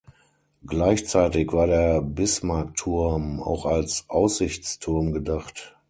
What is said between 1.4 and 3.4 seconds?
war der Bismarckturm